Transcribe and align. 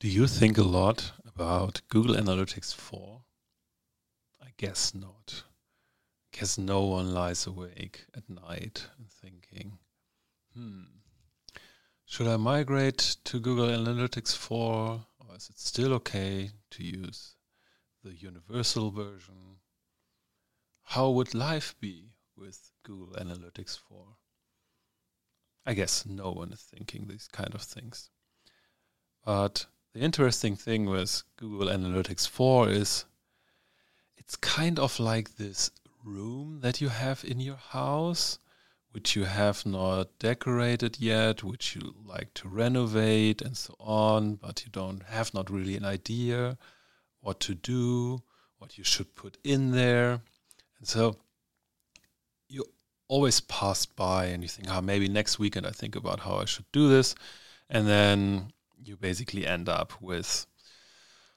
Do 0.00 0.06
you 0.06 0.28
think 0.28 0.56
a 0.56 0.62
lot 0.62 1.10
about 1.26 1.82
Google 1.88 2.14
Analytics 2.14 2.72
4? 2.72 3.20
I 4.40 4.50
guess 4.56 4.94
not. 4.94 5.42
I 5.42 6.38
Guess 6.38 6.56
no 6.56 6.84
one 6.84 7.12
lies 7.12 7.48
awake 7.48 8.06
at 8.16 8.30
night 8.30 8.86
and 8.96 9.10
thinking, 9.10 9.80
hmm, 10.54 10.82
should 12.04 12.28
I 12.28 12.36
migrate 12.36 13.16
to 13.24 13.40
Google 13.40 13.66
Analytics 13.66 14.36
4 14.36 15.04
or 15.18 15.36
is 15.36 15.50
it 15.50 15.58
still 15.58 15.92
okay 15.94 16.52
to 16.70 16.84
use 16.84 17.34
the 18.04 18.14
universal 18.14 18.92
version? 18.92 19.56
How 20.84 21.10
would 21.10 21.34
life 21.34 21.74
be 21.80 22.12
with 22.36 22.70
Google 22.84 23.16
Analytics 23.16 23.76
4? 23.76 24.06
I 25.66 25.74
guess 25.74 26.06
no 26.06 26.30
one 26.30 26.52
is 26.52 26.62
thinking 26.62 27.08
these 27.08 27.26
kind 27.26 27.52
of 27.52 27.62
things. 27.62 28.10
But 29.24 29.66
the 29.98 30.04
interesting 30.04 30.54
thing 30.54 30.86
with 30.86 31.24
Google 31.36 31.66
Analytics 31.66 32.28
4 32.28 32.68
is 32.68 33.04
it's 34.16 34.36
kind 34.36 34.78
of 34.78 35.00
like 35.00 35.36
this 35.36 35.72
room 36.04 36.60
that 36.60 36.80
you 36.80 36.88
have 36.88 37.24
in 37.24 37.40
your 37.40 37.56
house, 37.56 38.38
which 38.92 39.16
you 39.16 39.24
have 39.24 39.66
not 39.66 40.16
decorated 40.20 41.00
yet, 41.00 41.42
which 41.42 41.74
you 41.74 41.96
like 42.04 42.32
to 42.34 42.48
renovate 42.48 43.42
and 43.42 43.56
so 43.56 43.74
on, 43.80 44.36
but 44.36 44.64
you 44.64 44.70
don't 44.70 45.02
have 45.02 45.34
not 45.34 45.50
really 45.50 45.76
an 45.76 45.84
idea 45.84 46.56
what 47.20 47.40
to 47.40 47.56
do, 47.56 48.22
what 48.58 48.78
you 48.78 48.84
should 48.84 49.16
put 49.16 49.36
in 49.42 49.72
there. 49.72 50.20
And 50.78 50.86
so 50.86 51.16
you 52.48 52.64
always 53.08 53.40
pass 53.40 53.84
by 53.84 54.26
and 54.26 54.44
you 54.44 54.48
think, 54.48 54.68
oh, 54.70 54.80
maybe 54.80 55.08
next 55.08 55.40
weekend 55.40 55.66
I 55.66 55.72
think 55.72 55.96
about 55.96 56.20
how 56.20 56.36
I 56.36 56.44
should 56.44 56.70
do 56.70 56.88
this. 56.88 57.16
And 57.68 57.88
then 57.88 58.52
you 58.82 58.96
basically 58.96 59.46
end 59.46 59.68
up 59.68 59.92
with, 60.00 60.46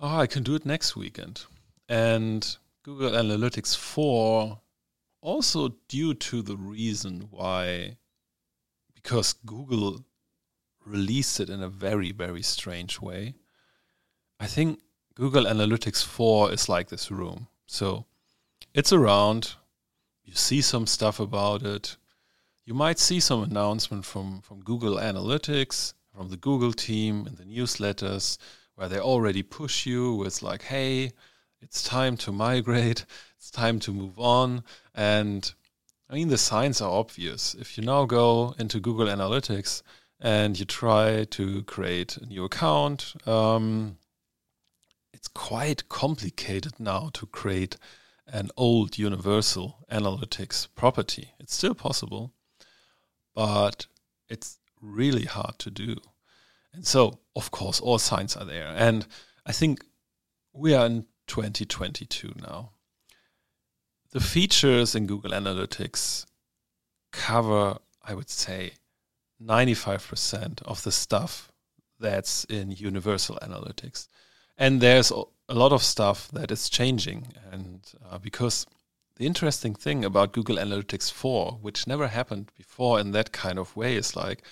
oh, 0.00 0.16
I 0.16 0.26
can 0.26 0.42
do 0.42 0.54
it 0.54 0.66
next 0.66 0.96
weekend. 0.96 1.44
And 1.88 2.56
Google 2.82 3.10
Analytics 3.10 3.76
4, 3.76 4.60
also 5.20 5.74
due 5.88 6.14
to 6.14 6.42
the 6.42 6.56
reason 6.56 7.28
why, 7.30 7.96
because 8.94 9.34
Google 9.46 10.04
released 10.84 11.40
it 11.40 11.48
in 11.48 11.62
a 11.62 11.68
very, 11.68 12.12
very 12.12 12.42
strange 12.42 13.00
way, 13.00 13.34
I 14.40 14.46
think 14.46 14.80
Google 15.14 15.44
Analytics 15.44 16.04
4 16.04 16.52
is 16.52 16.68
like 16.68 16.88
this 16.88 17.10
room. 17.10 17.48
So 17.66 18.06
it's 18.74 18.92
around, 18.92 19.54
you 20.24 20.34
see 20.34 20.60
some 20.60 20.86
stuff 20.86 21.20
about 21.20 21.62
it. 21.62 21.96
You 22.64 22.74
might 22.74 22.98
see 22.98 23.20
some 23.20 23.42
announcement 23.42 24.04
from, 24.04 24.40
from 24.40 24.60
Google 24.60 24.96
Analytics 24.96 25.94
from 26.22 26.30
the 26.30 26.36
Google 26.36 26.72
team 26.72 27.26
in 27.26 27.34
the 27.34 27.42
newsletters 27.42 28.38
where 28.76 28.88
they 28.88 29.00
already 29.00 29.42
push 29.42 29.86
you 29.86 30.14
with 30.14 30.40
like, 30.40 30.62
hey, 30.62 31.10
it's 31.60 31.82
time 31.82 32.16
to 32.18 32.30
migrate, 32.30 33.04
it's 33.36 33.50
time 33.50 33.80
to 33.80 33.92
move 33.92 34.20
on. 34.20 34.62
And 34.94 35.52
I 36.08 36.14
mean, 36.14 36.28
the 36.28 36.38
signs 36.38 36.80
are 36.80 36.92
obvious. 36.92 37.54
If 37.54 37.76
you 37.76 37.82
now 37.82 38.04
go 38.04 38.54
into 38.56 38.78
Google 38.78 39.06
Analytics 39.06 39.82
and 40.20 40.56
you 40.56 40.64
try 40.64 41.24
to 41.24 41.64
create 41.64 42.16
a 42.18 42.26
new 42.26 42.44
account, 42.44 43.14
um, 43.26 43.96
it's 45.12 45.26
quite 45.26 45.88
complicated 45.88 46.78
now 46.78 47.10
to 47.14 47.26
create 47.26 47.76
an 48.28 48.48
old 48.56 48.96
universal 48.96 49.84
analytics 49.90 50.68
property. 50.76 51.32
It's 51.40 51.56
still 51.56 51.74
possible, 51.74 52.32
but 53.34 53.86
it's 54.28 54.60
really 54.80 55.24
hard 55.24 55.58
to 55.58 55.70
do. 55.72 55.96
And 56.74 56.86
so, 56.86 57.18
of 57.36 57.50
course, 57.50 57.80
all 57.80 57.98
signs 57.98 58.36
are 58.36 58.44
there. 58.44 58.72
And 58.76 59.06
I 59.44 59.52
think 59.52 59.84
we 60.52 60.74
are 60.74 60.86
in 60.86 61.06
2022 61.26 62.34
now. 62.40 62.70
The 64.10 64.20
features 64.20 64.94
in 64.94 65.06
Google 65.06 65.32
Analytics 65.32 66.26
cover, 67.12 67.78
I 68.02 68.14
would 68.14 68.30
say, 68.30 68.72
95% 69.42 70.62
of 70.62 70.82
the 70.82 70.92
stuff 70.92 71.50
that's 71.98 72.44
in 72.44 72.70
Universal 72.70 73.38
Analytics. 73.42 74.08
And 74.58 74.80
there's 74.80 75.10
a 75.10 75.54
lot 75.54 75.72
of 75.72 75.82
stuff 75.82 76.28
that 76.28 76.50
is 76.50 76.68
changing. 76.68 77.28
And 77.50 77.90
uh, 78.10 78.18
because 78.18 78.66
the 79.16 79.26
interesting 79.26 79.74
thing 79.74 80.04
about 80.04 80.32
Google 80.32 80.56
Analytics 80.56 81.10
4, 81.10 81.58
which 81.60 81.86
never 81.86 82.08
happened 82.08 82.50
before 82.56 83.00
in 83.00 83.12
that 83.12 83.32
kind 83.32 83.58
of 83.58 83.74
way, 83.76 83.96
is 83.96 84.16
like 84.16 84.42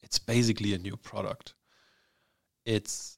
it's 0.00 0.18
basically 0.18 0.74
a 0.74 0.78
new 0.78 0.96
product. 0.96 1.54
It's 2.68 3.16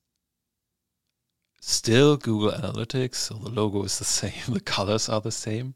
still 1.60 2.16
Google 2.16 2.52
Analytics, 2.52 3.16
so 3.16 3.34
the 3.34 3.48
logo 3.48 3.82
is 3.82 3.98
the 3.98 4.04
same, 4.20 4.54
the 4.54 4.60
colors 4.60 5.08
are 5.08 5.20
the 5.20 5.32
same, 5.32 5.74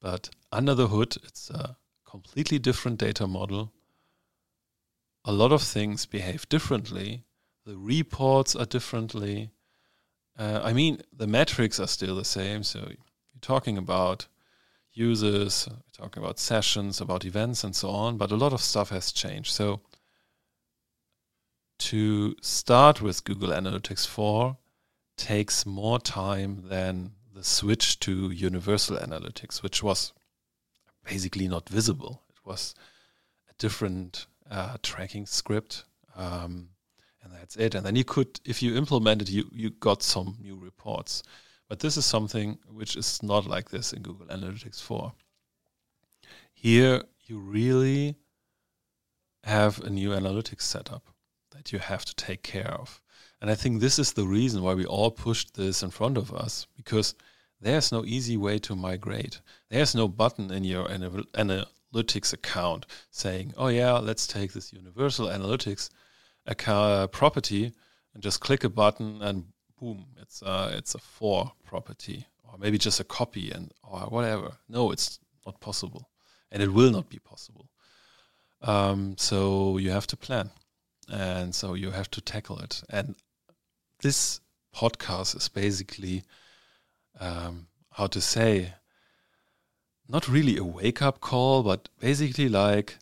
but 0.00 0.30
under 0.50 0.74
the 0.74 0.88
hood, 0.88 1.14
it's 1.22 1.50
a 1.50 1.76
completely 2.06 2.58
different 2.58 2.96
data 2.98 3.26
model. 3.26 3.74
A 5.26 5.32
lot 5.32 5.52
of 5.52 5.60
things 5.60 6.06
behave 6.06 6.48
differently. 6.48 7.24
The 7.66 7.76
reports 7.76 8.56
are 8.56 8.64
differently. 8.64 9.50
Uh, 10.38 10.62
I 10.64 10.72
mean, 10.72 11.02
the 11.12 11.26
metrics 11.26 11.78
are 11.78 11.88
still 11.88 12.16
the 12.16 12.24
same. 12.24 12.62
So 12.62 12.78
you're 12.78 13.42
talking 13.42 13.76
about 13.76 14.26
users, 14.94 15.68
talking 15.92 16.22
about 16.22 16.38
sessions, 16.38 17.02
about 17.02 17.26
events, 17.26 17.62
and 17.62 17.76
so 17.76 17.90
on. 17.90 18.16
But 18.16 18.32
a 18.32 18.36
lot 18.36 18.54
of 18.54 18.62
stuff 18.62 18.88
has 18.88 19.12
changed. 19.12 19.52
So 19.52 19.82
to 21.86 22.34
start 22.42 23.00
with 23.00 23.22
Google 23.22 23.50
Analytics 23.50 24.08
4 24.08 24.56
takes 25.16 25.64
more 25.64 26.00
time 26.00 26.64
than 26.68 27.12
the 27.32 27.44
switch 27.44 28.00
to 28.00 28.32
Universal 28.32 28.96
Analytics, 28.96 29.62
which 29.62 29.84
was 29.84 30.12
basically 31.04 31.46
not 31.46 31.68
visible. 31.68 32.22
It 32.30 32.44
was 32.44 32.74
a 33.48 33.52
different 33.58 34.26
uh, 34.50 34.78
tracking 34.82 35.26
script, 35.26 35.84
um, 36.16 36.70
and 37.22 37.32
that's 37.32 37.54
it. 37.54 37.76
And 37.76 37.86
then 37.86 37.94
you 37.94 38.02
could, 38.02 38.40
if 38.44 38.64
you 38.64 38.74
implemented, 38.74 39.28
you 39.28 39.48
you 39.52 39.70
got 39.70 40.02
some 40.02 40.38
new 40.42 40.56
reports. 40.56 41.22
But 41.68 41.78
this 41.78 41.96
is 41.96 42.04
something 42.04 42.58
which 42.68 42.96
is 42.96 43.22
not 43.22 43.46
like 43.46 43.70
this 43.70 43.92
in 43.92 44.02
Google 44.02 44.26
Analytics 44.26 44.82
4. 44.82 45.12
Here, 46.52 47.04
you 47.26 47.38
really 47.38 48.16
have 49.44 49.80
a 49.82 49.90
new 49.90 50.10
analytics 50.10 50.62
setup 50.62 51.12
that 51.56 51.72
you 51.72 51.78
have 51.78 52.04
to 52.04 52.14
take 52.14 52.42
care 52.42 52.72
of. 52.72 53.00
And 53.40 53.50
I 53.50 53.54
think 53.54 53.80
this 53.80 53.98
is 53.98 54.12
the 54.12 54.26
reason 54.26 54.62
why 54.62 54.74
we 54.74 54.84
all 54.84 55.10
pushed 55.10 55.54
this 55.54 55.82
in 55.82 55.90
front 55.90 56.18
of 56.18 56.32
us 56.32 56.66
because 56.76 57.14
there's 57.60 57.92
no 57.92 58.04
easy 58.04 58.36
way 58.36 58.58
to 58.60 58.76
migrate. 58.76 59.40
There's 59.70 59.94
no 59.94 60.06
button 60.08 60.50
in 60.52 60.64
your 60.64 60.86
analytics 60.88 62.32
account 62.32 62.86
saying, 63.10 63.54
"Oh 63.56 63.68
yeah, 63.68 63.92
let's 63.92 64.26
take 64.26 64.52
this 64.52 64.72
universal 64.72 65.28
analytics 65.28 65.88
account 66.46 67.12
property 67.12 67.72
and 68.12 68.22
just 68.22 68.40
click 68.40 68.64
a 68.64 68.68
button 68.68 69.22
and 69.22 69.44
boom, 69.80 70.06
it's 70.20 70.42
a, 70.42 70.72
it's 70.76 70.94
a 70.94 70.98
four 70.98 71.52
property 71.64 72.26
or 72.44 72.58
maybe 72.58 72.78
just 72.78 73.00
a 73.00 73.04
copy 73.04 73.50
and 73.50 73.72
or 73.82 74.00
whatever." 74.00 74.58
No, 74.68 74.90
it's 74.90 75.20
not 75.46 75.60
possible, 75.60 76.10
and 76.50 76.62
it 76.62 76.72
will 76.72 76.90
not 76.90 77.08
be 77.08 77.18
possible. 77.18 77.70
Um, 78.62 79.16
so 79.16 79.78
you 79.78 79.90
have 79.90 80.06
to 80.08 80.16
plan 80.16 80.50
and 81.08 81.54
so 81.54 81.74
you 81.74 81.90
have 81.90 82.10
to 82.12 82.20
tackle 82.20 82.58
it. 82.58 82.82
And 82.90 83.14
this 84.00 84.40
podcast 84.74 85.36
is 85.36 85.48
basically 85.48 86.24
um, 87.18 87.68
how 87.92 88.06
to 88.08 88.20
say, 88.20 88.74
not 90.08 90.28
really 90.28 90.56
a 90.56 90.64
wake 90.64 91.02
up 91.02 91.20
call, 91.20 91.62
but 91.62 91.88
basically 91.98 92.48
like 92.48 92.98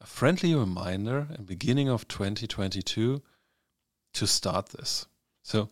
a 0.00 0.06
friendly 0.06 0.54
reminder 0.54 1.28
in 1.36 1.44
beginning 1.44 1.88
of 1.88 2.08
2022 2.08 3.22
to 4.14 4.26
start 4.26 4.70
this. 4.70 5.06
So 5.42 5.70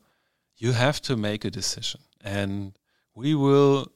you 0.56 0.72
have 0.72 1.00
to 1.02 1.16
make 1.16 1.44
a 1.44 1.50
decision, 1.50 2.00
and 2.22 2.78
we 3.14 3.34
will 3.34 3.92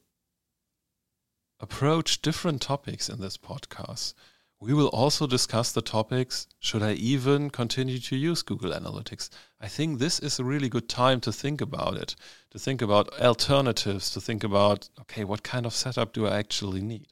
approach 1.59 2.21
different 2.21 2.61
topics 2.61 3.09
in 3.09 3.19
this 3.19 3.37
podcast. 3.37 4.13
We 4.61 4.73
will 4.73 4.89
also 4.89 5.25
discuss 5.25 5.71
the 5.71 5.81
topics 5.81 6.45
should 6.59 6.83
I 6.83 6.91
even 6.93 7.49
continue 7.49 7.97
to 7.99 8.15
use 8.17 8.41
Google 8.41 8.73
Analytics? 8.73 9.29
I 9.61 9.69
think 9.69 9.99
this 9.99 10.19
is 10.19 10.37
a 10.37 10.43
really 10.43 10.67
good 10.67 10.89
time 10.89 11.21
to 11.21 11.31
think 11.31 11.61
about 11.61 11.95
it, 11.95 12.17
to 12.49 12.59
think 12.59 12.81
about 12.81 13.17
alternatives, 13.21 14.11
to 14.11 14.19
think 14.19 14.43
about, 14.43 14.89
okay, 14.99 15.23
what 15.23 15.43
kind 15.43 15.65
of 15.65 15.73
setup 15.73 16.11
do 16.11 16.27
I 16.27 16.37
actually 16.37 16.81
need? 16.81 17.07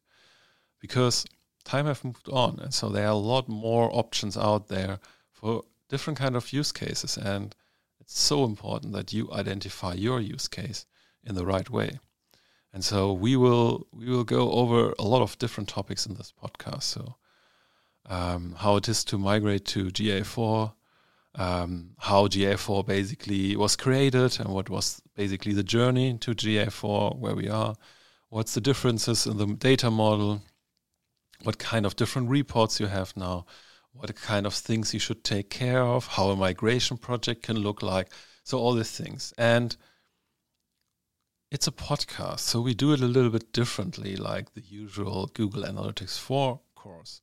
Because 0.82 1.26
time 1.64 1.86
has 1.86 2.04
moved 2.04 2.28
on, 2.28 2.60
and 2.60 2.74
so 2.74 2.90
there 2.90 3.06
are 3.06 3.12
a 3.12 3.16
lot 3.34 3.48
more 3.48 3.90
options 3.94 4.36
out 4.36 4.68
there 4.68 5.00
for 5.32 5.64
different 5.88 6.20
kind 6.20 6.36
of 6.36 6.52
use 6.52 6.74
cases. 6.74 7.18
And 7.18 7.56
it's 8.02 8.20
so 8.20 8.44
important 8.44 8.92
that 8.92 9.14
you 9.14 9.32
identify 9.32 9.94
your 9.94 10.20
use 10.20 10.50
case 10.50 10.86
in 11.24 11.36
the 11.36 11.46
right 11.46 11.70
way. 11.70 12.00
And 12.74 12.84
so 12.84 13.14
we 13.14 13.38
will 13.38 13.88
we 13.94 14.10
will 14.10 14.26
go 14.26 14.52
over 14.52 14.94
a 15.00 15.04
lot 15.04 15.22
of 15.22 15.38
different 15.40 15.70
topics 15.70 16.06
in 16.06 16.16
this 16.16 16.34
podcast. 16.44 16.84
So 16.84 17.16
um, 18.08 18.56
how 18.58 18.78
it 18.78 18.88
is 18.88 19.04
to 19.06 19.18
migrate 19.18 19.66
to 19.66 19.86
GA4, 19.86 20.74
um, 21.36 21.92
how 22.00 22.28
GA4 22.28 22.86
basically 22.86 23.56
was 23.56 23.76
created 23.76 24.40
and 24.40 24.50
what 24.50 24.70
was 24.70 25.02
basically 25.16 25.54
the 25.54 25.64
journey 25.64 26.18
to 26.20 26.32
GA4, 26.32 27.18
where 27.18 27.36
we 27.36 27.50
are, 27.50 27.76
what's 28.30 28.54
the 28.54 28.62
differences 28.62 29.26
in 29.26 29.38
the 29.38 29.46
data 29.46 29.92
model, 29.92 30.42
what 31.44 31.60
kind 31.60 31.86
of 31.86 31.96
different 31.96 32.30
reports 32.30 32.80
you 32.80 32.88
have 32.88 33.16
now, 33.16 33.46
what 33.92 34.16
kind 34.16 34.46
of 34.46 34.54
things 34.54 34.94
you 34.94 35.00
should 35.00 35.24
take 35.24 35.50
care 35.50 35.84
of, 35.84 36.08
how 36.08 36.30
a 36.30 36.36
migration 36.36 36.98
project 36.98 37.44
can 37.44 37.58
look 37.58 37.82
like. 37.82 38.10
So, 38.44 38.58
all 38.58 38.74
these 38.74 38.92
things. 38.92 39.34
And 39.38 39.76
it's 41.52 41.68
a 41.68 41.72
podcast, 41.72 42.40
so 42.40 42.62
we 42.62 42.74
do 42.74 42.94
it 42.94 43.02
a 43.02 43.06
little 43.06 43.30
bit 43.30 43.52
differently, 43.54 44.16
like 44.16 44.54
the 44.54 44.62
usual 44.62 45.30
Google 45.34 45.64
Analytics 45.64 46.18
4 46.20 46.60
course. 46.76 47.22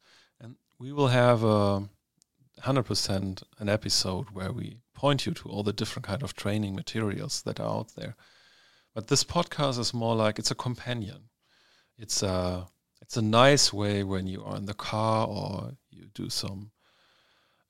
We 0.85 0.93
will 0.93 1.09
have 1.09 1.43
a 1.43 1.89
100% 2.61 3.43
an 3.59 3.69
episode 3.71 4.27
where 4.33 4.53
we 4.53 4.81
point 4.93 5.25
you 5.25 5.33
to 5.33 5.49
all 5.49 5.63
the 5.63 5.73
different 5.73 6.05
kind 6.05 6.23
of 6.23 6.37
training 6.37 6.75
materials 6.75 7.41
that 7.45 7.59
are 7.59 7.79
out 7.79 7.95
there. 7.97 8.17
But 8.95 9.07
this 9.07 9.25
podcast 9.25 9.79
is 9.79 9.95
more 9.95 10.15
like 10.15 10.39
it's 10.39 10.51
a 10.51 10.55
companion. 10.55 11.31
It's 11.97 12.23
a 12.23 12.69
it's 13.01 13.17
a 13.17 13.23
nice 13.23 13.73
way 13.73 14.05
when 14.05 14.27
you 14.27 14.45
are 14.45 14.57
in 14.57 14.67
the 14.67 14.75
car 14.75 15.27
or 15.27 15.73
you 15.89 16.09
do 16.13 16.29
some 16.29 16.71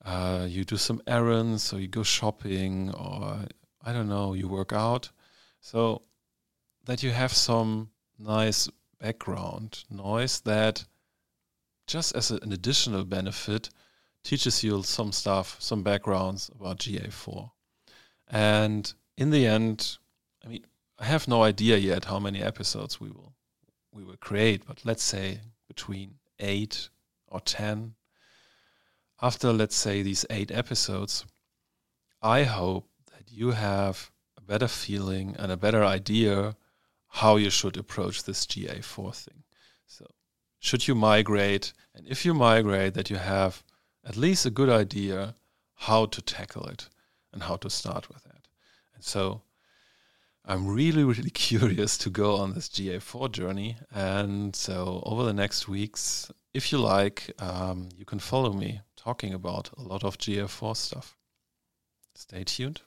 uh, 0.03 0.45
you 0.49 0.65
do 0.65 0.75
some 0.75 1.01
errands 1.07 1.71
or 1.71 1.79
you 1.79 1.87
go 1.87 2.03
shopping 2.03 2.93
or 2.95 3.45
I 3.81 3.93
don't 3.93 4.09
know 4.09 4.33
you 4.33 4.49
work 4.49 4.73
out. 4.73 5.09
So 5.61 6.01
that 6.83 7.01
you 7.01 7.11
have 7.11 7.31
some 7.31 7.91
nice 8.19 8.69
background 8.99 9.85
noise 9.89 10.41
that 10.41 10.83
just 11.87 12.15
as 12.15 12.31
an 12.31 12.51
additional 12.51 13.03
benefit 13.03 13.69
teaches 14.23 14.63
you 14.63 14.81
some 14.83 15.11
stuff, 15.11 15.57
some 15.59 15.83
backgrounds 15.83 16.49
about 16.55 16.79
GA4. 16.79 17.51
And 18.27 18.91
in 19.17 19.29
the 19.29 19.45
end, 19.45 19.97
I 20.43 20.47
mean, 20.47 20.65
I 20.99 21.05
have 21.05 21.27
no 21.27 21.43
idea 21.43 21.77
yet 21.77 22.05
how 22.05 22.19
many 22.19 22.41
episodes 22.41 22.99
we 22.99 23.09
will 23.09 23.33
we 23.91 24.03
will 24.03 24.17
create, 24.17 24.65
but 24.67 24.83
let's 24.83 25.03
say 25.03 25.39
between 25.69 26.15
8 26.39 26.89
or 27.27 27.39
10 27.39 27.95
after 29.21 29.53
let's 29.53 29.75
say 29.75 30.01
these 30.01 30.25
8 30.29 30.51
episodes, 30.51 31.25
I 32.21 32.43
hope 32.43 32.89
that 33.13 33.31
you 33.31 33.51
have 33.51 34.11
a 34.37 34.41
better 34.41 34.67
feeling 34.67 35.35
and 35.39 35.51
a 35.51 35.57
better 35.57 35.83
idea 35.85 36.57
how 37.07 37.37
you 37.37 37.49
should 37.49 37.77
approach 37.77 38.23
this 38.23 38.45
GA4 38.45 39.15
thing. 39.15 39.43
So, 39.87 40.05
should 40.65 40.87
you 40.87 40.95
migrate? 40.95 41.73
And 41.93 42.07
if 42.07 42.25
you 42.25 42.33
migrate, 42.33 42.95
that 42.95 43.09
you 43.11 43.17
have 43.17 43.63
at 44.03 44.17
least 44.17 44.45
a 44.45 44.49
good 44.49 44.69
idea 44.69 45.35
how 45.75 46.07
to 46.07 46.21
tackle 46.21 46.65
it 46.65 46.89
and 47.31 47.43
how 47.43 47.57
to 47.57 47.69
start 47.69 48.09
with 48.09 48.23
that. 48.23 48.47
And 48.95 49.03
so, 49.03 49.41
I'm 50.43 50.67
really, 50.67 51.03
really 51.03 51.29
curious 51.47 51.97
to 51.99 52.09
go 52.09 52.37
on 52.37 52.53
this 52.53 52.69
GA4 52.69 53.31
journey. 53.31 53.77
And 53.93 54.55
so, 54.55 55.03
over 55.05 55.23
the 55.23 55.33
next 55.33 55.67
weeks, 55.67 56.31
if 56.53 56.71
you 56.71 56.79
like, 56.79 57.31
um, 57.39 57.89
you 57.95 58.05
can 58.05 58.19
follow 58.19 58.51
me 58.51 58.81
talking 58.95 59.33
about 59.33 59.69
a 59.77 59.83
lot 59.83 60.03
of 60.03 60.17
GA4 60.17 60.75
stuff. 60.75 61.15
Stay 62.15 62.43
tuned. 62.43 62.81